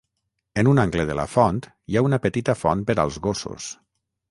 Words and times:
En 0.61 0.69
un 0.71 0.79
angle 0.83 1.05
de 1.09 1.17
la 1.19 1.25
font 1.33 1.61
hi 1.69 1.99
ha 1.99 2.03
una 2.09 2.21
petita 2.25 2.57
font 2.65 2.83
per 2.91 2.99
als 3.07 3.23
gossos. 3.29 3.71